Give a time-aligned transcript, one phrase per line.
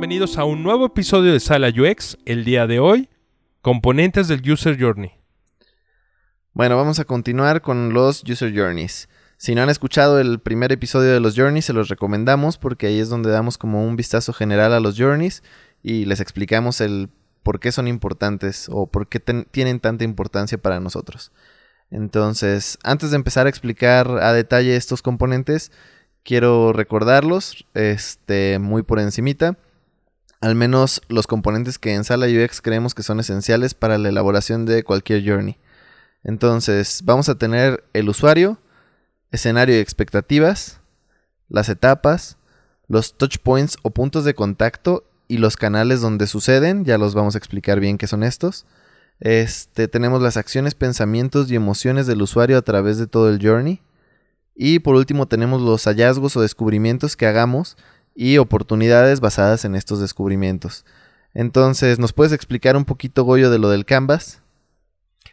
[0.00, 2.16] Bienvenidos a un nuevo episodio de Sala UX.
[2.24, 3.10] El día de hoy,
[3.60, 5.10] componentes del User Journey.
[6.54, 9.10] Bueno, vamos a continuar con los User Journeys.
[9.36, 12.98] Si no han escuchado el primer episodio de los Journeys, se los recomendamos porque ahí
[12.98, 15.42] es donde damos como un vistazo general a los Journeys
[15.82, 17.10] y les explicamos el
[17.42, 21.30] por qué son importantes o por qué tienen tanta importancia para nosotros.
[21.90, 25.70] Entonces, antes de empezar a explicar a detalle estos componentes,
[26.22, 29.58] quiero recordarlos este, muy por encimita.
[30.40, 34.64] Al menos los componentes que en Sala UX creemos que son esenciales para la elaboración
[34.64, 35.58] de cualquier journey.
[36.24, 38.58] Entonces, vamos a tener el usuario,
[39.30, 40.80] escenario y expectativas,
[41.48, 42.38] las etapas,
[42.88, 47.34] los touch points o puntos de contacto y los canales donde suceden, ya los vamos
[47.34, 48.66] a explicar bien qué son estos.
[49.20, 53.82] Este, tenemos las acciones, pensamientos y emociones del usuario a través de todo el journey.
[54.56, 57.76] Y por último tenemos los hallazgos o descubrimientos que hagamos
[58.20, 60.84] y oportunidades basadas en estos descubrimientos.
[61.32, 64.42] Entonces, ¿nos puedes explicar un poquito, Goyo, de lo del Canvas?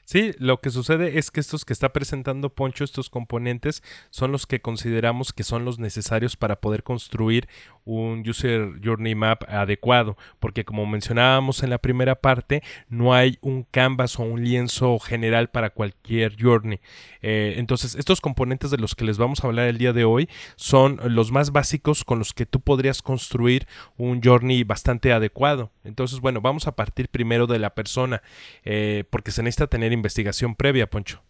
[0.10, 4.48] Sí, lo que sucede es que estos que está presentando Poncho, estos componentes, son los
[4.48, 7.50] que consideramos que son los necesarios para poder construir
[7.84, 13.64] un User Journey Map adecuado, porque como mencionábamos en la primera parte, no hay un
[13.64, 16.80] canvas o un lienzo general para cualquier journey.
[17.22, 20.30] Eh, entonces, estos componentes de los que les vamos a hablar el día de hoy
[20.56, 25.72] son los más básicos con los que tú podrías construir un journey bastante adecuado.
[25.84, 28.22] Entonces, bueno, vamos a partir primero de la persona,
[28.64, 31.22] eh, porque se necesita tener investigación previa, Poncho.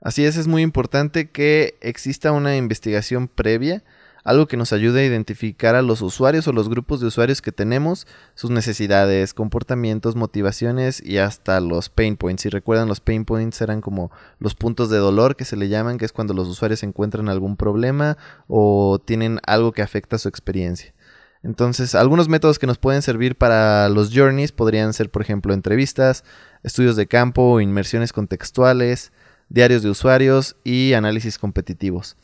[0.00, 3.84] Así es, es muy importante que exista una investigación previa,
[4.24, 7.52] algo que nos ayude a identificar a los usuarios o los grupos de usuarios que
[7.52, 12.42] tenemos, sus necesidades, comportamientos, motivaciones y hasta los pain points.
[12.42, 15.98] Si recuerdan, los pain points eran como los puntos de dolor que se le llaman,
[15.98, 20.94] que es cuando los usuarios encuentran algún problema o tienen algo que afecta su experiencia.
[21.42, 26.22] Entonces, algunos métodos que nos pueden servir para los journeys podrían ser, por ejemplo, entrevistas,
[26.62, 29.10] estudios de campo, inmersiones contextuales,
[29.48, 32.16] diarios de usuarios y análisis competitivos.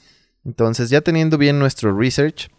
[0.44, 2.50] Entonces, ya teniendo bien nuestro research,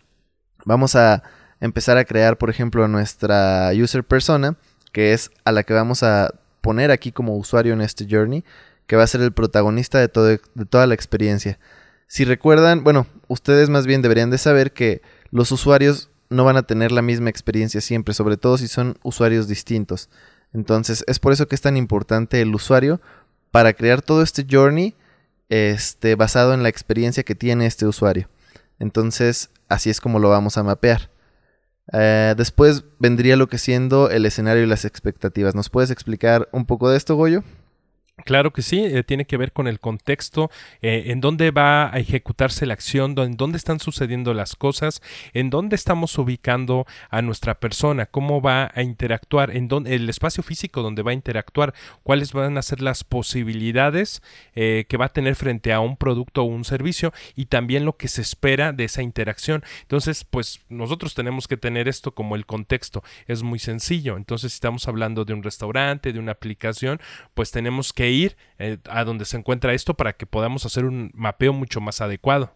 [0.66, 1.24] vamos a
[1.60, 4.58] empezar a crear, por ejemplo, nuestra user persona,
[4.92, 8.44] que es a la que vamos a poner aquí como usuario en este journey,
[8.88, 11.60] que va a ser el protagonista de, de toda la experiencia.
[12.08, 16.64] Si recuerdan, bueno, ustedes más bien deberían de saber que los usuarios no van a
[16.64, 20.10] tener la misma experiencia siempre, sobre todo si son usuarios distintos.
[20.54, 23.02] Entonces, es por eso que es tan importante el usuario
[23.52, 24.96] para crear todo este journey
[25.50, 28.30] este, basado en la experiencia que tiene este usuario.
[28.80, 31.10] Entonces, así es como lo vamos a mapear.
[31.94, 35.56] Eh, después vendría lo que siendo el escenario y las expectativas.
[35.56, 37.44] ¿Nos puedes explicar un poco de esto, Goyo?
[38.26, 40.50] Claro que sí, eh, tiene que ver con el contexto,
[40.82, 45.02] eh, en dónde va a ejecutarse la acción, en dónde están sucediendo las cosas,
[45.34, 50.42] en dónde estamos ubicando a nuestra persona, cómo va a interactuar, en dónde, el espacio
[50.42, 54.24] físico donde va a interactuar, cuáles van a ser las posibilidades
[54.56, 57.98] eh, que va a tener frente a un producto o un servicio y también lo
[57.98, 59.64] que se espera de esa interacción.
[59.84, 64.18] Entonces, pues nosotros tenemos que tener esto como el contexto, es muy sencillo.
[64.18, 67.00] Entonces, si estamos hablando de un restaurante, de una aplicación,
[67.36, 71.12] pues tenemos que ir eh, a donde se encuentra esto para que podamos hacer un
[71.14, 72.54] mapeo mucho más adecuado.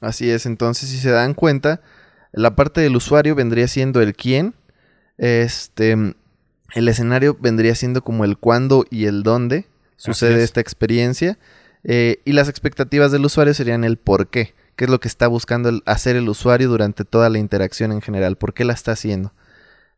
[0.00, 1.82] Así es, entonces si se dan cuenta,
[2.32, 4.54] la parte del usuario vendría siendo el quién,
[5.18, 5.92] este,
[6.74, 9.66] el escenario vendría siendo como el cuándo y el dónde
[9.96, 11.38] sucede esta experiencia,
[11.84, 15.26] eh, y las expectativas del usuario serían el por qué, qué es lo que está
[15.26, 19.32] buscando hacer el usuario durante toda la interacción en general, por qué la está haciendo.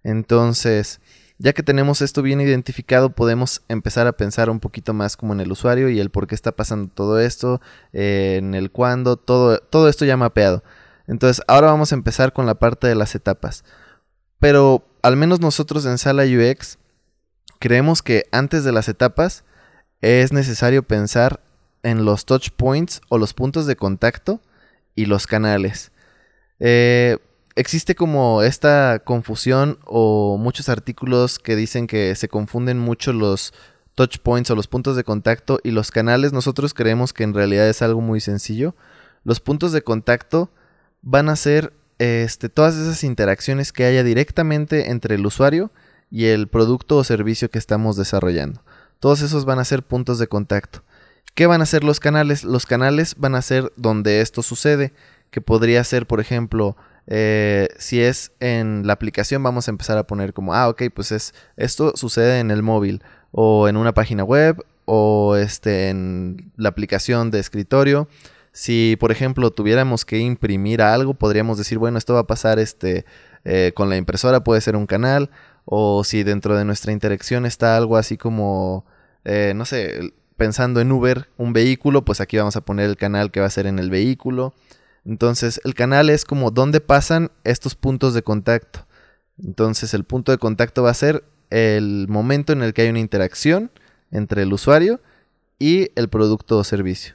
[0.02, 1.00] Entonces,
[1.42, 5.40] ya que tenemos esto bien identificado, podemos empezar a pensar un poquito más como en
[5.40, 7.60] el usuario y el por qué está pasando todo esto,
[7.92, 10.62] eh, en el cuándo, todo, todo esto ya mapeado.
[11.08, 13.64] Entonces, ahora vamos a empezar con la parte de las etapas.
[14.38, 16.78] Pero al menos nosotros en Sala UX
[17.58, 19.42] creemos que antes de las etapas
[20.00, 21.40] es necesario pensar
[21.82, 24.40] en los touch points o los puntos de contacto
[24.94, 25.90] y los canales.
[26.60, 27.18] Eh,
[27.54, 33.52] existe como esta confusión o muchos artículos que dicen que se confunden mucho los
[33.94, 36.32] touch points o los puntos de contacto y los canales.
[36.32, 38.74] Nosotros creemos que en realidad es algo muy sencillo.
[39.24, 40.50] Los puntos de contacto
[41.02, 45.70] van a ser este, todas esas interacciones que haya directamente entre el usuario
[46.10, 48.62] y el producto o servicio que estamos desarrollando.
[48.98, 50.82] Todos esos van a ser puntos de contacto.
[51.34, 52.44] ¿Qué van a ser los canales?
[52.44, 54.92] Los canales van a ser donde esto sucede,
[55.30, 56.76] que podría ser, por ejemplo,
[57.06, 61.12] eh, si es en la aplicación, vamos a empezar a poner como, ah, ok, pues
[61.12, 63.02] es, esto sucede en el móvil
[63.32, 68.08] o en una página web o este, en la aplicación de escritorio.
[68.52, 73.06] Si, por ejemplo, tuviéramos que imprimir algo, podríamos decir, bueno, esto va a pasar este,
[73.44, 75.30] eh, con la impresora puede ser un canal,
[75.64, 78.84] o si dentro de nuestra interacción está algo así como,
[79.24, 83.30] eh, no sé, pensando en Uber, un vehículo, pues aquí vamos a poner el canal
[83.30, 84.54] que va a ser en el vehículo.
[85.04, 88.86] Entonces, el canal es como dónde pasan estos puntos de contacto.
[89.42, 93.00] Entonces, el punto de contacto va a ser el momento en el que hay una
[93.00, 93.70] interacción
[94.10, 95.00] entre el usuario
[95.58, 97.14] y el producto o servicio.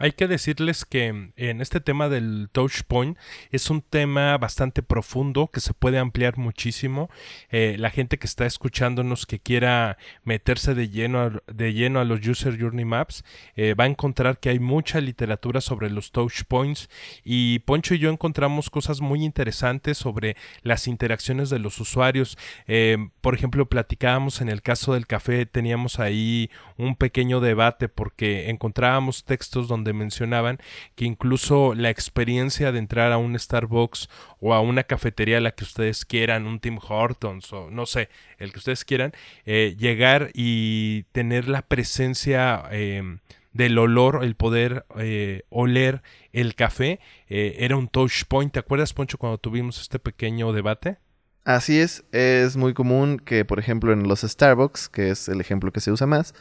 [0.00, 1.06] Hay que decirles que
[1.36, 3.16] en este tema del touch point
[3.50, 7.10] es un tema bastante profundo que se puede ampliar muchísimo.
[7.50, 12.04] Eh, la gente que está escuchándonos que quiera meterse de lleno a, de lleno a
[12.04, 13.24] los User Journey Maps
[13.54, 16.90] eh, va a encontrar que hay mucha literatura sobre los touch points
[17.22, 22.36] y Poncho y yo encontramos cosas muy interesantes sobre las interacciones de los usuarios.
[22.66, 28.50] Eh, por ejemplo, platicábamos en el caso del café, teníamos ahí un pequeño debate porque
[28.50, 30.58] encontrábamos textos donde mencionaban
[30.94, 34.08] que incluso la experiencia de entrar a un Starbucks
[34.40, 38.08] o a una cafetería, la que ustedes quieran, un Tim Hortons o no sé,
[38.38, 39.12] el que ustedes quieran,
[39.46, 43.20] eh, llegar y tener la presencia em,
[43.52, 46.02] del olor, el poder eh, oler
[46.32, 48.52] el café, eh, era un touch point.
[48.52, 50.98] ¿Te acuerdas, Poncho, cuando tuvimos este pequeño debate?
[51.44, 55.72] Así es, es muy común que, por ejemplo, en los Starbucks, que es el ejemplo
[55.72, 56.34] que se usa más,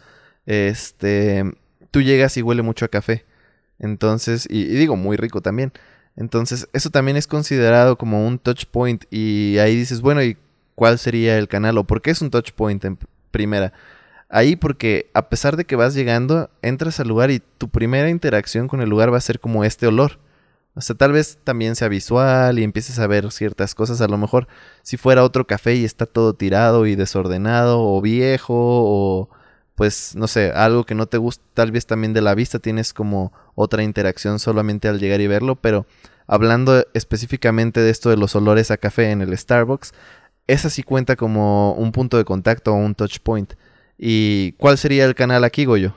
[0.46, 1.44] este,
[1.92, 3.26] tú llegas y huele mucho a café.
[3.80, 5.74] Entonces, y, digo, muy rico también.
[6.16, 9.06] Entonces, eso también es considerado como un touch point.
[9.12, 10.38] Y ahí dices, bueno, ¿y
[10.76, 11.78] cuál sería el canal?
[11.78, 12.98] ¿O por qué es un touch point en
[13.32, 13.74] primera?
[14.30, 18.68] Ahí porque a pesar de que vas llegando, entras al lugar y tu primera interacción
[18.68, 20.20] con el lugar va a ser como este olor.
[20.76, 24.02] O sea, tal vez también sea visual y empieces a ver ciertas cosas.
[24.02, 24.48] A lo mejor
[24.82, 29.30] si fuera otro café y está todo tirado y desordenado o viejo o
[29.76, 32.94] pues no sé, algo que no te gusta, tal vez también de la vista tienes
[32.94, 35.86] como otra interacción solamente al llegar y verlo, pero
[36.28, 39.94] hablando específicamente de esto de los olores a café en el Starbucks,
[40.48, 43.54] esa sí cuenta como un punto de contacto o un touch point.
[43.98, 45.96] ¿Y cuál sería el canal aquí, Goyo?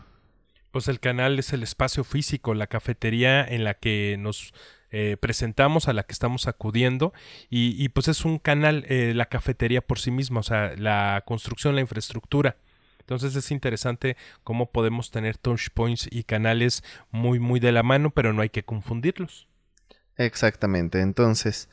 [0.70, 4.52] Pues el canal es el espacio físico, la cafetería en la que nos
[4.90, 7.12] eh, presentamos, a la que estamos acudiendo,
[7.50, 11.74] y, pues es un canal, eh, la cafetería por sí misma, o sea, la construcción,
[11.74, 12.56] la infraestructura.
[13.06, 16.82] Entonces es interesante cómo podemos tener touch points y canales
[17.12, 19.46] muy muy de la mano, pero no hay que confundirlos.
[20.16, 21.00] Exactamente.
[21.00, 21.68] Entonces,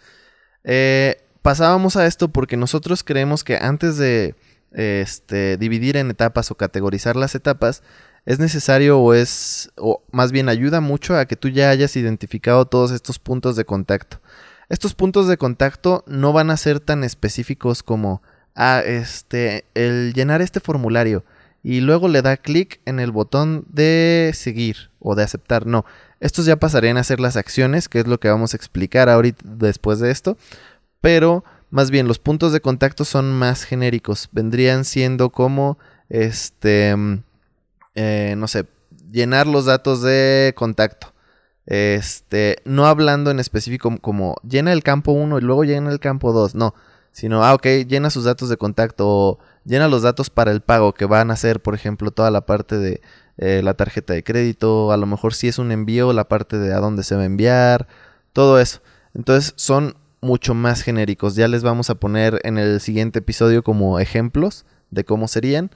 [0.64, 4.36] eh, pasábamos a esto porque nosotros creemos que antes de
[4.74, 7.82] este, dividir en etapas o categorizar las etapas,
[8.26, 12.66] es necesario o es, o más bien ayuda mucho a que tú ya hayas identificado
[12.66, 14.22] todos estos puntos de contacto.
[14.70, 18.22] Estos puntos de contacto no van a ser tan específicos como
[18.56, 21.24] a este, el llenar este formulario
[21.64, 25.66] y luego le da clic en el botón de seguir o de aceptar.
[25.66, 25.86] No,
[26.20, 29.44] estos ya pasarían a ser las acciones, que es lo que vamos a explicar ahorita
[29.46, 30.38] después de esto,
[31.02, 35.78] pero más bien los puntos de contacto son más genéricos, vendrían siendo como
[36.10, 36.96] este,
[37.96, 38.66] eh, no sé,
[39.12, 41.14] llenar los datos de contacto.
[41.66, 46.34] Este, no hablando en específico como llena el campo 1 y luego llena el campo
[46.34, 46.76] 2, no
[47.14, 50.94] sino, ah, ok, llena sus datos de contacto o llena los datos para el pago
[50.94, 53.02] que van a ser, por ejemplo, toda la parte de
[53.38, 56.74] eh, la tarjeta de crédito, a lo mejor si es un envío, la parte de
[56.74, 57.88] a dónde se va a enviar,
[58.34, 58.82] todo eso.
[59.14, 61.36] Entonces son mucho más genéricos.
[61.36, 65.72] Ya les vamos a poner en el siguiente episodio como ejemplos de cómo serían,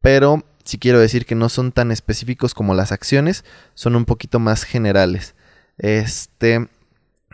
[0.00, 4.40] pero si quiero decir que no son tan específicos como las acciones, son un poquito
[4.40, 5.34] más generales.
[5.78, 6.68] Este,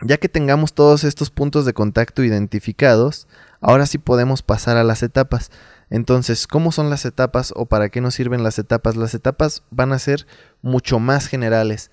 [0.01, 3.27] ya que tengamos todos estos puntos de contacto identificados,
[3.61, 5.51] ahora sí podemos pasar a las etapas.
[5.89, 8.95] Entonces, ¿cómo son las etapas o para qué nos sirven las etapas?
[8.95, 10.25] Las etapas van a ser
[10.61, 11.91] mucho más generales.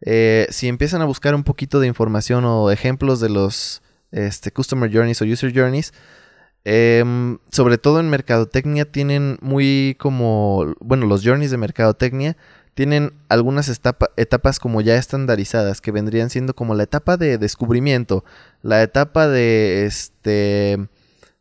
[0.00, 4.90] Eh, si empiezan a buscar un poquito de información o ejemplos de los este, Customer
[4.92, 5.92] Journeys o User Journeys,
[6.64, 12.36] em, sobre todo en Mercadotecnia tienen muy como, bueno, los Journeys de Mercadotecnia
[12.74, 18.24] tienen algunas etapas como ya estandarizadas que vendrían siendo como la etapa de descubrimiento,
[18.62, 20.78] la etapa de este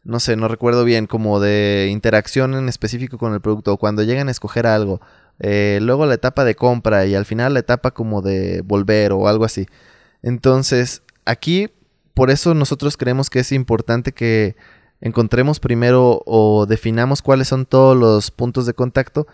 [0.04, 4.28] no sé, no recuerdo bien, como de interacción en específico con el producto, cuando llegan
[4.28, 5.00] a escoger algo,
[5.40, 9.28] eh, luego la etapa de compra y al final la etapa como de volver o
[9.28, 9.68] algo así.
[10.24, 11.70] Entonces, aquí,
[12.14, 14.56] por eso nosotros creemos que es importante que
[15.02, 19.28] encontremos primero o definamos cuáles son todos los puntos de contacto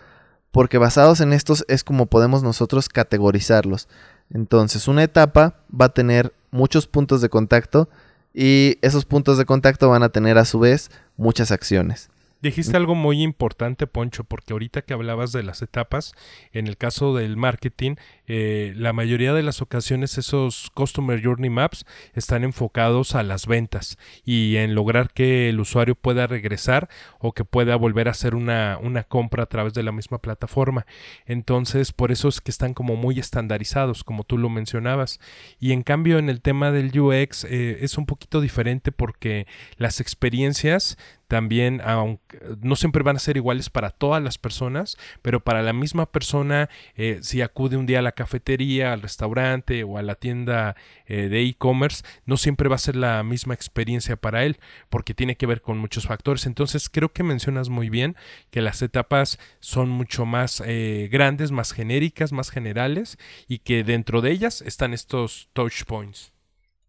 [0.50, 3.88] porque basados en estos es como podemos nosotros categorizarlos.
[4.30, 7.88] Entonces, una etapa va a tener muchos puntos de contacto
[8.34, 12.10] y esos puntos de contacto van a tener a su vez muchas acciones.
[12.40, 16.12] Dijiste algo muy importante, Poncho, porque ahorita que hablabas de las etapas,
[16.52, 17.96] en el caso del marketing,
[18.28, 23.98] eh, la mayoría de las ocasiones esos Customer Journey Maps están enfocados a las ventas
[24.24, 28.78] y en lograr que el usuario pueda regresar o que pueda volver a hacer una,
[28.80, 30.86] una compra a través de la misma plataforma.
[31.26, 35.18] Entonces, por eso es que están como muy estandarizados, como tú lo mencionabas.
[35.58, 40.00] Y en cambio, en el tema del UX eh, es un poquito diferente porque las
[40.00, 40.96] experiencias
[41.28, 45.74] también, aunque no siempre van a ser iguales para todas las personas, pero para la
[45.74, 50.16] misma persona, eh, si acude un día a la cafetería, al restaurante o a la
[50.16, 50.74] tienda
[51.06, 54.58] eh, de e-commerce, no siempre va a ser la misma experiencia para él,
[54.88, 56.46] porque tiene que ver con muchos factores.
[56.46, 58.16] Entonces, creo que mencionas muy bien
[58.50, 64.20] que las etapas son mucho más eh, grandes, más genéricas, más generales, y que dentro
[64.20, 66.32] de ellas están estos touch points.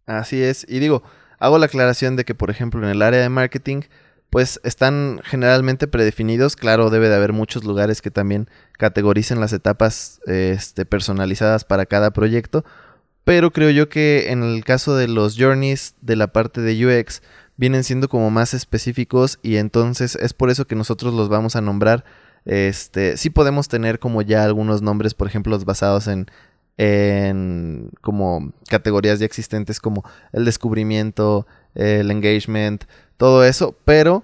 [0.07, 1.03] Así es, y digo,
[1.37, 3.81] hago la aclaración de que, por ejemplo, en el área de marketing,
[4.29, 6.55] pues están generalmente predefinidos.
[6.55, 12.11] Claro, debe de haber muchos lugares que también categoricen las etapas este, personalizadas para cada
[12.11, 12.63] proyecto.
[13.23, 17.21] Pero creo yo que en el caso de los journeys de la parte de UX
[17.57, 21.61] vienen siendo como más específicos y entonces es por eso que nosotros los vamos a
[21.61, 22.05] nombrar.
[22.45, 26.27] Este, sí podemos tener como ya algunos nombres, por ejemplo, basados en,
[26.77, 31.45] en como categorías ya existentes como el descubrimiento,
[31.75, 32.85] el engagement,
[33.19, 34.23] todo eso, pero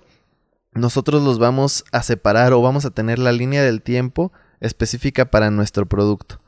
[0.74, 5.52] nosotros los vamos a separar o vamos a tener la línea del tiempo específica para
[5.52, 6.40] nuestro producto.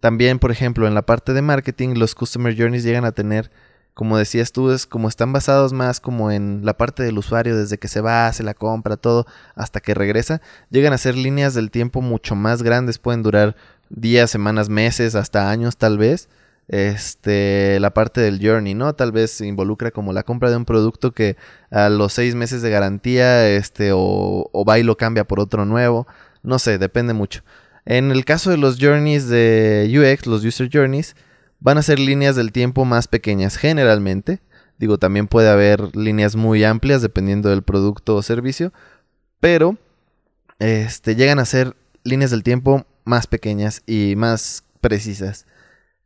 [0.00, 3.52] También, por ejemplo, en la parte de marketing, los customer journeys llegan a tener,
[3.94, 7.78] como decías tú, es como están basados más como en la parte del usuario, desde
[7.78, 11.70] que se va, hace la compra, todo, hasta que regresa, llegan a ser líneas del
[11.70, 13.54] tiempo mucho más grandes, pueden durar
[13.90, 16.28] días, semanas, meses, hasta años tal vez
[16.72, 18.94] este, la parte del journey, ¿no?
[18.94, 21.36] Tal vez involucra como la compra de un producto que
[21.70, 25.66] a los seis meses de garantía, este, o, o va y lo cambia por otro
[25.66, 26.06] nuevo,
[26.42, 27.42] no sé, depende mucho.
[27.84, 31.14] En el caso de los journeys de UX, los user journeys,
[31.60, 34.40] van a ser líneas del tiempo más pequeñas generalmente.
[34.78, 38.72] Digo, también puede haber líneas muy amplias dependiendo del producto o servicio,
[39.40, 39.76] pero
[40.58, 45.44] este, llegan a ser líneas del tiempo más pequeñas y más precisas.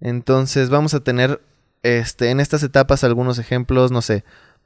[0.01, 1.41] Entonces vamos a tener
[1.83, 4.25] este, en estas etapas algunos ejemplos, no sé,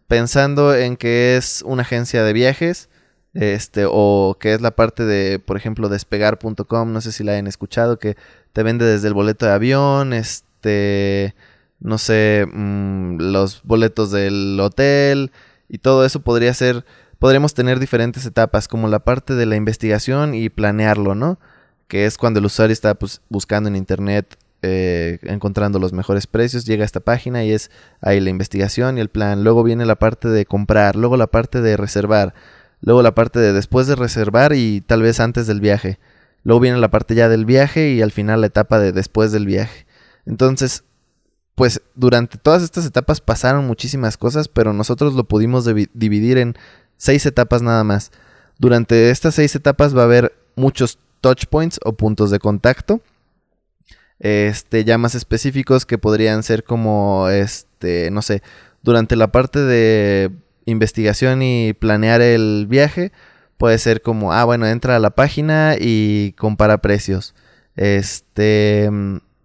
[0.08, 2.88] pensando en que es una agencia de viajes,
[3.34, 7.46] este, o que es la parte de, por ejemplo, despegar.com, no sé si la hayan
[7.46, 8.16] escuchado, que
[8.52, 11.34] te vende desde el boleto de avión, este,
[11.78, 15.30] no sé, mm, los boletos del hotel
[15.68, 16.84] y todo eso podría ser,
[17.18, 21.38] podríamos tener diferentes etapas, como la parte de la investigación y planearlo, ¿no?
[21.86, 26.64] Que es cuando el usuario está pues, buscando en internet eh, encontrando los mejores precios,
[26.64, 29.42] llega a esta página y es ahí la investigación y el plan.
[29.42, 32.34] Luego viene la parte de comprar, luego la parte de reservar,
[32.80, 35.98] luego la parte de después de reservar y tal vez antes del viaje.
[36.42, 39.46] Luego viene la parte ya del viaje y al final la etapa de después del
[39.46, 39.86] viaje.
[40.26, 40.84] Entonces,
[41.54, 46.56] pues durante todas estas etapas pasaron muchísimas cosas, pero nosotros lo pudimos dividir en
[46.96, 48.12] seis etapas nada más.
[48.58, 53.00] Durante estas seis etapas va a haber muchos touch points o puntos de contacto
[54.20, 58.42] este, ya más específicos que podrían ser como, este, no sé,
[58.82, 60.30] durante la parte de
[60.66, 63.12] investigación y planear el viaje,
[63.58, 67.34] puede ser como, ah, bueno, entra a la página y compara precios.
[67.76, 68.84] Este,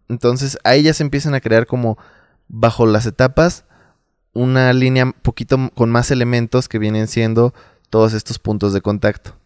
[0.09, 1.97] entonces ahí ya se empiezan a crear como
[2.47, 3.65] bajo las etapas
[4.33, 7.53] una línea poquito con más elementos que vienen siendo
[7.89, 9.37] todos estos puntos de contacto.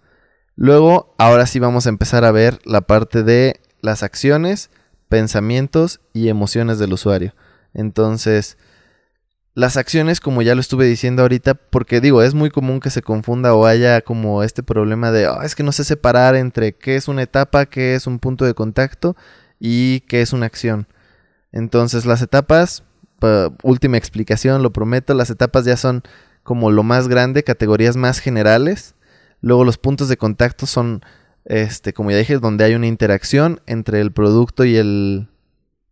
[0.55, 4.71] Luego, ahora sí vamos a empezar a ver la parte de las acciones
[5.09, 7.35] pensamientos y emociones del usuario.
[7.73, 8.57] Entonces,
[9.55, 13.01] las acciones, como ya lo estuve diciendo ahorita, porque digo, es muy común que se
[13.01, 16.95] confunda o haya como este problema de, oh, es que no sé separar entre qué
[16.95, 19.17] es una etapa, qué es un punto de contacto
[19.59, 20.87] y qué es una acción.
[21.51, 22.83] Entonces, las etapas,
[23.63, 26.03] última explicación, lo prometo, las etapas ya son
[26.43, 28.95] como lo más grande, categorías más generales.
[29.41, 31.01] Luego los puntos de contacto son
[31.45, 35.27] este, como ya dije, donde hay una interacción entre el producto y el,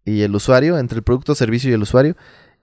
[0.05, 2.15] y el usuario, entre el producto, servicio y el usuario.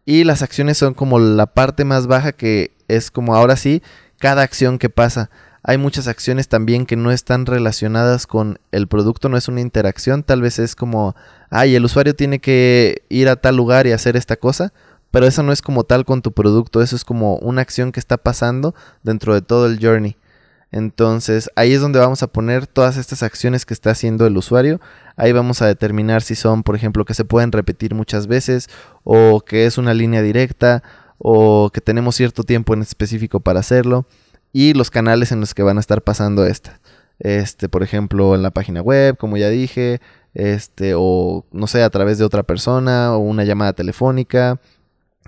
[0.05, 3.83] Y las acciones son como la parte más baja que es como ahora sí,
[4.19, 5.31] cada acción que pasa.
[5.63, 10.23] Hay muchas acciones también que no están relacionadas con el producto, no es una interacción,
[10.23, 11.17] tal vez es como,
[11.49, 14.75] ay, el usuario tiene que ir a tal lugar y hacer esta cosa,
[15.11, 18.01] pero eso no es como tal con tu producto, eso es como una acción que
[18.01, 20.19] está pasando dentro de todo el journey.
[20.75, 24.81] Entonces ahí es donde vamos a poner todas estas acciones que está haciendo el usuario.
[25.15, 28.69] Ahí vamos a determinar si son, por ejemplo, que se pueden repetir muchas veces
[29.05, 30.83] o que es una línea directa
[31.19, 34.09] o que tenemos cierto tiempo en específico para hacerlo
[34.53, 36.81] y los canales en los que van a estar pasando estas.
[37.21, 40.01] Este, por ejemplo, en la página web, como ya dije,
[40.35, 44.61] este, o no sé, a través de otra persona, o una llamada telefónica,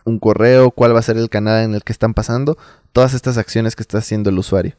[0.05, 2.59] un correo, cuál va a ser el canal en el que están pasando,
[2.93, 4.75] todas estas acciones que está haciendo el usuario.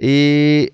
[0.00, 0.72] Y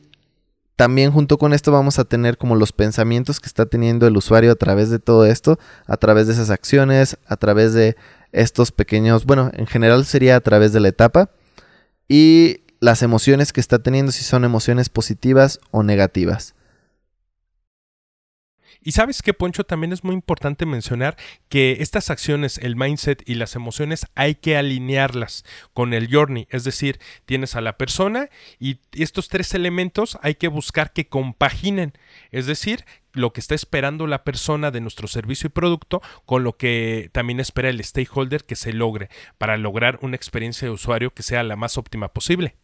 [0.76, 4.52] también junto con esto vamos a tener como los pensamientos que está teniendo el usuario
[4.52, 7.96] a través de todo esto, a través de esas acciones, a través de
[8.32, 11.30] estos pequeños, bueno, en general sería a través de la etapa
[12.08, 16.54] y las emociones que está teniendo, si son emociones positivas o negativas.
[18.84, 21.16] Y sabes que, Poncho, también es muy importante mencionar
[21.48, 26.46] que estas acciones, el mindset y las emociones, hay que alinearlas con el journey.
[26.50, 28.28] Es decir, tienes a la persona
[28.60, 31.94] y estos tres elementos hay que buscar que compaginen.
[32.30, 36.58] Es decir, lo que está esperando la persona de nuestro servicio y producto con lo
[36.58, 41.22] que también espera el stakeholder que se logre para lograr una experiencia de usuario que
[41.22, 42.56] sea la más óptima posible.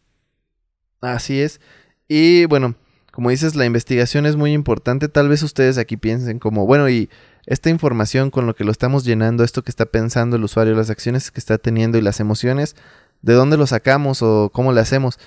[1.01, 1.59] Así es.
[2.07, 2.75] Y bueno,
[3.11, 5.09] como dices, la investigación es muy importante.
[5.09, 7.09] Tal vez ustedes aquí piensen como, bueno, y
[7.45, 10.89] esta información con lo que lo estamos llenando, esto que está pensando el usuario, las
[10.89, 12.75] acciones que está teniendo y las emociones,
[13.21, 15.19] ¿de dónde lo sacamos o cómo le hacemos?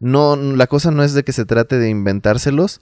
[0.00, 2.80] No, la cosa no es de que se trate de inventárselos.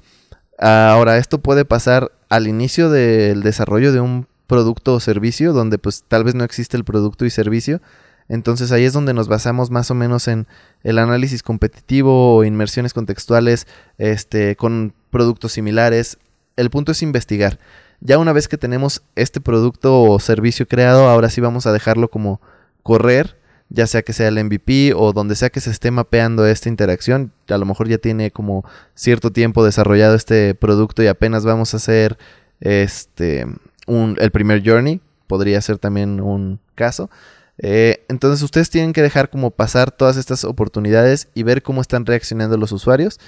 [0.59, 6.05] Ahora, esto puede pasar al inicio del desarrollo de un producto o servicio, donde pues
[6.07, 7.81] tal vez no existe el producto y servicio,
[8.29, 10.47] entonces ahí es donde nos basamos más o menos en
[10.83, 13.67] el análisis competitivo o inmersiones contextuales
[13.99, 16.19] este, con productos similares.
[16.57, 17.59] El punto es investigar.
[18.01, 22.09] Ya una vez que tenemos este producto o servicio creado, ahora sí vamos a dejarlo
[22.09, 22.41] como
[22.83, 23.37] correr,
[23.69, 27.33] ya sea que sea el MVP o donde sea que se esté mapeando esta interacción.
[27.49, 28.65] A lo mejor ya tiene como
[28.95, 32.19] cierto tiempo desarrollado este producto y apenas vamos a hacer
[32.61, 33.47] este
[33.87, 35.01] el primer journey.
[35.27, 37.11] Podría ser también un caso.
[37.59, 42.05] Eh, entonces ustedes tienen que dejar como pasar todas estas oportunidades y ver cómo están
[42.05, 43.19] reaccionando los usuarios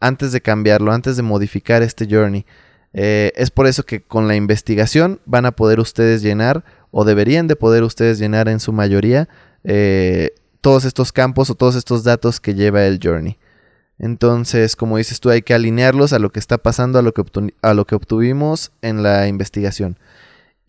[0.00, 2.44] antes de cambiarlo, antes de modificar este journey.
[2.92, 7.46] Eh, es por eso que con la investigación van a poder ustedes llenar o deberían
[7.46, 9.28] de poder ustedes llenar en su mayoría
[9.64, 13.38] eh, todos estos campos o todos estos datos que lleva el journey.
[13.98, 17.22] Entonces, como dices tú, hay que alinearlos a lo que está pasando, a lo que,
[17.62, 19.98] a lo que obtuvimos en la investigación.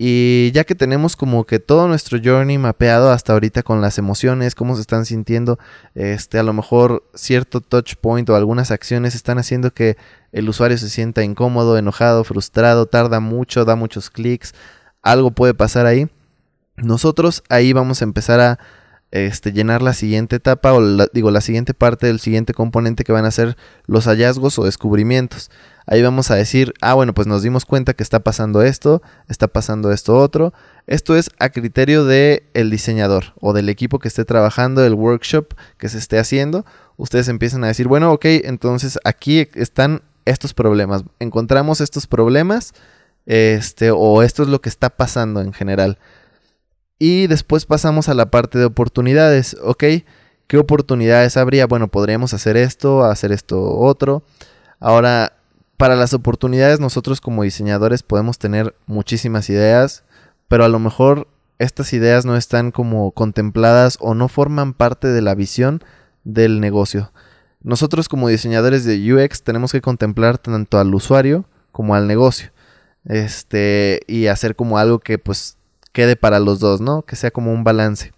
[0.02, 4.56] Y ya que tenemos como que todo nuestro journey mapeado hasta ahorita con las emociones,
[4.56, 5.60] cómo se están sintiendo,
[5.94, 9.98] este, a lo mejor cierto touch point o algunas acciones están haciendo que
[10.32, 14.54] el usuario se sienta incómodo, enojado, frustrado, tarda mucho, da muchos clics,
[15.02, 16.08] algo puede pasar ahí.
[16.78, 18.60] Nosotros ahí vamos a empezar a
[19.12, 20.82] este, llenar la siguiente etapa o
[21.12, 25.52] digo la siguiente parte del siguiente componente que van a ser los hallazgos o descubrimientos.
[25.92, 29.48] Ahí vamos a decir, ah, bueno, pues nos dimos cuenta que está pasando esto, está
[29.48, 30.54] pasando esto otro.
[30.86, 35.56] Esto es a criterio del el diseñador o del equipo que esté trabajando, el workshop
[35.80, 36.64] que se esté haciendo.
[36.96, 41.06] Ustedes empiezan a decir, bueno, ok, entonces aquí están estos problemas.
[41.18, 42.74] Encontramos estos problemas,
[43.26, 45.98] este, o esto es lo que está pasando en general.
[47.00, 49.84] Y después pasamos a la parte de oportunidades, ¿ok?
[50.46, 51.66] ¿Qué oportunidades habría?
[51.66, 54.22] Bueno, podríamos hacer esto, hacer esto otro.
[54.80, 55.39] Ahora,
[55.80, 60.04] para las oportunidades nosotros como diseñadores podemos tener muchísimas ideas,
[60.50, 65.22] pero a lo mejor estas ideas no están como contempladas o no forman parte de
[65.22, 65.82] la visión
[66.26, 67.14] del negocio.
[67.64, 72.52] Nosotros como diseñadores de UX tenemos que contemplar tanto al usuario como al negocio.
[73.06, 75.56] Este, y hacer como algo que pues
[75.94, 77.04] quede para los dos, ¿no?
[77.04, 78.12] Que sea como un balance.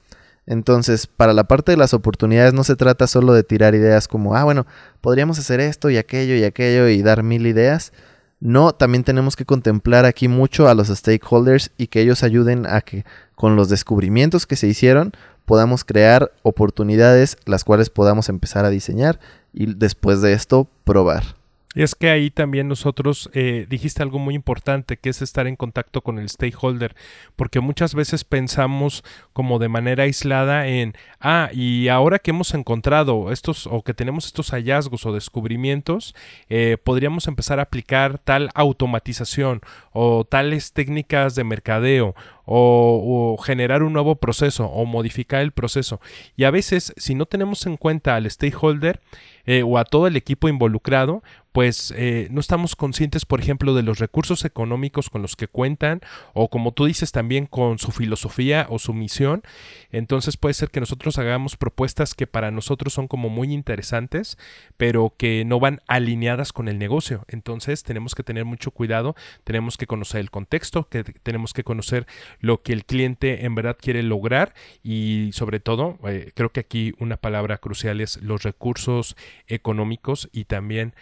[0.51, 4.35] Entonces, para la parte de las oportunidades no se trata solo de tirar ideas como,
[4.35, 4.67] ah, bueno,
[4.99, 7.93] podríamos hacer esto y aquello y aquello y dar mil ideas.
[8.41, 12.81] No, también tenemos que contemplar aquí mucho a los stakeholders y que ellos ayuden a
[12.81, 15.13] que con los descubrimientos que se hicieron
[15.45, 19.21] podamos crear oportunidades las cuales podamos empezar a diseñar
[19.53, 21.40] y después de esto probar.
[21.73, 26.01] Es que ahí también nosotros eh, dijiste algo muy importante, que es estar en contacto
[26.01, 26.95] con el stakeholder,
[27.37, 33.31] porque muchas veces pensamos como de manera aislada en, ah, y ahora que hemos encontrado
[33.31, 36.13] estos o que tenemos estos hallazgos o descubrimientos,
[36.49, 39.61] eh, podríamos empezar a aplicar tal automatización
[39.93, 46.01] o tales técnicas de mercadeo o, generar un nuevo proceso o modificar el proceso.
[46.35, 48.99] Y a veces, si no tenemos en cuenta al stakeholder
[49.45, 53.83] eh, o a todo el equipo involucrado, pues eh, no estamos conscientes, por ejemplo, de
[53.83, 56.01] los recursos económicos con los que cuentan
[56.33, 59.43] o como tú dices también con su filosofía o su misión.
[59.91, 64.37] Entonces puede ser que nosotros hagamos propuestas que para nosotros son como muy interesantes,
[64.77, 67.25] pero que no van alineadas con el negocio.
[67.27, 72.07] Entonces tenemos que tener mucho cuidado, tenemos que conocer el contexto, que tenemos que conocer
[72.39, 76.93] lo que el cliente en verdad quiere lograr y sobre todo, eh, creo que aquí
[76.99, 80.93] una palabra crucial es los recursos económicos y también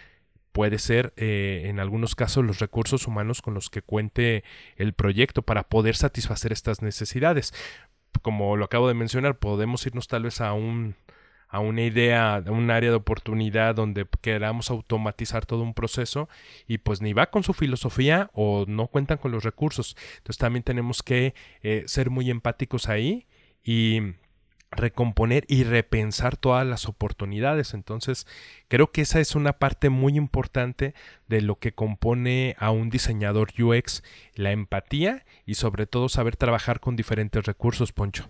[0.52, 4.44] puede ser eh, en algunos casos los recursos humanos con los que cuente
[4.76, 7.54] el proyecto para poder satisfacer estas necesidades.
[8.22, 10.96] Como lo acabo de mencionar, podemos irnos tal vez a un
[11.50, 16.28] a una idea, a un área de oportunidad donde queramos automatizar todo un proceso
[16.68, 19.96] y pues ni va con su filosofía o no cuentan con los recursos.
[20.18, 23.26] Entonces también tenemos que eh, ser muy empáticos ahí
[23.64, 24.00] y
[24.70, 27.74] recomponer y repensar todas las oportunidades.
[27.74, 28.26] Entonces,
[28.68, 30.94] creo que esa es una parte muy importante
[31.28, 34.02] de lo que compone a un diseñador UX,
[34.34, 38.28] la empatía y sobre todo saber trabajar con diferentes recursos, Poncho.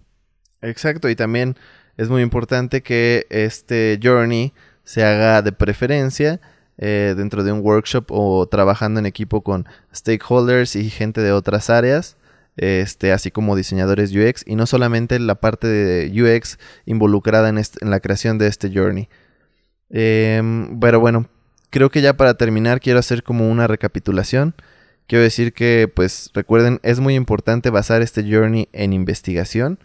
[0.63, 1.57] Exacto, y también
[1.97, 4.53] es muy importante que este journey
[4.85, 6.41] se haga de preferencia
[6.79, 11.69] eh, dentro de un workshop o trabajando en equipo con stakeholders y gente de otras
[11.69, 12.17] áreas,
[12.61, 18.01] este, así como diseñadores UX, y no solamente la parte de UX involucrada en, la
[18.01, 19.09] creación de este journey.
[19.89, 21.27] Em, pero bueno,
[21.71, 24.55] creo que ya para terminar quiero hacer como una recapitulación.
[25.07, 29.79] Quiero decir que, pues recuerden, es muy importante basar este journey en investigación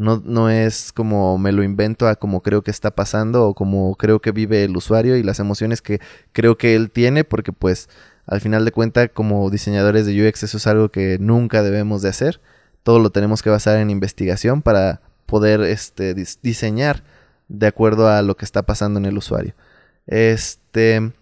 [0.00, 3.94] no, no es como me lo invento a como creo que está pasando o como
[3.96, 6.00] creo que vive el usuario y las emociones que
[6.32, 7.90] creo que él tiene, porque pues
[8.26, 12.08] al final de cuentas como diseñadores de UX eso es algo que nunca debemos de
[12.08, 12.40] hacer.
[12.82, 17.04] Todo lo tenemos que basar en investigación para poder este, diseñar
[17.48, 19.54] de acuerdo a lo que está pasando en el usuario.
[20.06, 21.12] Este,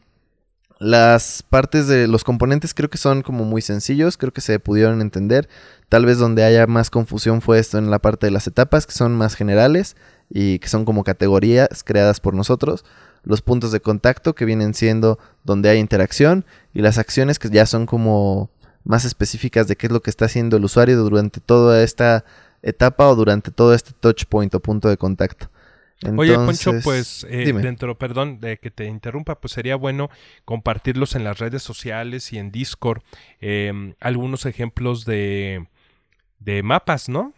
[0.78, 5.00] las partes de los componentes creo que son como muy sencillos, creo que se pudieron
[5.00, 5.48] entender.
[5.88, 8.92] Tal vez donde haya más confusión fue esto en la parte de las etapas, que
[8.92, 9.96] son más generales
[10.30, 12.84] y que son como categorías creadas por nosotros.
[13.24, 17.66] Los puntos de contacto, que vienen siendo donde hay interacción, y las acciones, que ya
[17.66, 18.50] son como
[18.84, 22.24] más específicas de qué es lo que está haciendo el usuario durante toda esta
[22.62, 25.50] etapa o durante todo este touch point o punto de contacto.
[26.16, 30.10] Oye, Poncho, pues eh, dentro, perdón, de que te interrumpa, pues sería bueno
[30.44, 33.02] compartirlos en las redes sociales y en Discord
[33.40, 35.66] em, algunos ejemplos de,
[36.38, 37.34] de mapas, ¿no?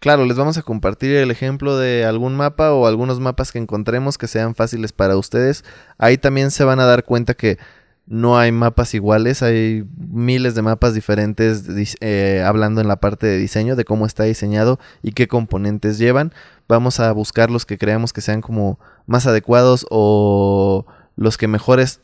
[0.00, 4.16] Claro, les vamos a compartir el ejemplo de algún mapa o algunos mapas que encontremos
[4.16, 5.62] que sean fáciles para ustedes.
[5.98, 7.58] Ahí también se van a dar cuenta que
[8.06, 11.64] no hay mapas iguales, hay miles de mapas diferentes
[12.00, 16.32] eh, hablando en la parte de diseño, de cómo está diseñado y qué componentes llevan.
[16.68, 20.86] Vamos a buscar los que creamos que sean como más adecuados o
[21.16, 22.00] los que mejores,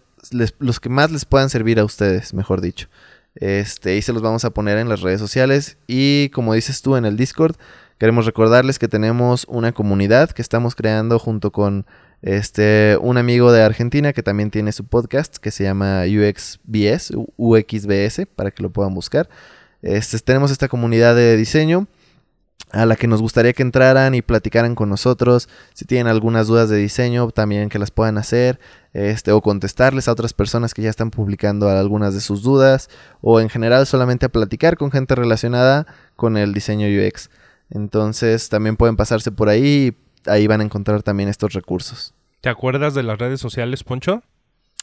[0.59, 2.89] los que más les puedan servir a ustedes, mejor dicho.
[3.37, 5.77] Este, y se los vamos a poner en las redes sociales.
[5.87, 7.57] Y como dices tú en el Discord,
[7.99, 11.87] queremos recordarles que tenemos una comunidad que estamos creando junto con
[12.27, 18.27] este, un amigo de Argentina que también tiene su podcast que se llama UXBS, UXBS,
[18.35, 19.29] para que lo puedan buscar.
[19.81, 21.87] Este, tenemos esta comunidad de diseño
[22.73, 25.49] a la que nos gustaría que entraran y platicaran con nosotros.
[25.73, 28.59] Si tienen algunas dudas de diseño, también que las puedan hacer.
[28.93, 32.91] Este, o contestarles a otras personas que ya están publicando algunas de sus dudas.
[33.21, 35.87] O en general solamente a platicar con gente relacionada
[36.17, 37.31] con el diseño UX.
[37.71, 39.95] Entonces también pueden pasarse por ahí
[40.27, 42.16] y ahí van a encontrar también estos recursos.
[42.47, 44.23] ¿Te acuerdas de las redes sociales, Poncho?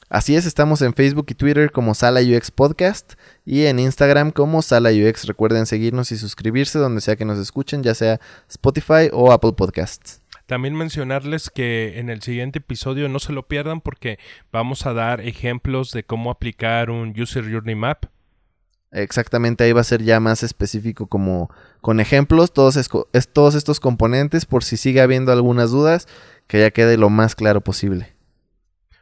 [0.09, 3.13] Así es, estamos en Facebook y Twitter como Sala UX Podcast
[3.45, 5.27] y en Instagram como Sala UX.
[5.27, 10.21] Recuerden seguirnos y suscribirse donde sea que nos escuchen, ya sea Spotify o Apple Podcasts.
[10.45, 14.19] También mencionarles que en el siguiente episodio no se lo pierdan porque
[14.51, 18.07] vamos a dar ejemplos de cómo aplicar un User Journey Map.
[18.93, 21.49] Exactamente, ahí va a ser ya más específico como
[21.81, 22.77] con ejemplos, todos,
[23.33, 26.07] todos estos componentes por si sigue habiendo algunas dudas,
[26.47, 28.13] que ya quede lo más claro posible.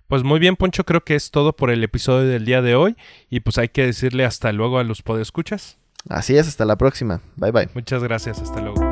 [0.08, 2.98] Pues muy bien, Poncho, creo que es todo por el episodio del día de hoy.
[3.30, 5.78] Y pues hay que decirle hasta luego a los podescuchas.
[6.10, 7.22] Así es, hasta la próxima.
[7.38, 7.70] Bye bye.
[7.74, 8.91] Muchas gracias, hasta luego.